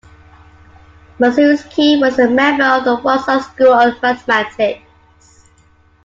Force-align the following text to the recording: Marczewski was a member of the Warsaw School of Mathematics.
Marczewski 1.19 1.99
was 2.01 2.17
a 2.17 2.27
member 2.27 2.63
of 2.63 2.83
the 2.85 2.95
Warsaw 2.95 3.37
School 3.39 3.67
of 3.71 4.01
Mathematics. 4.01 4.81